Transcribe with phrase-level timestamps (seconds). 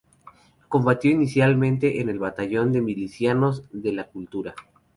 [0.67, 4.55] Combatió inicialmente en el batallón de Milicianos de la Cultura.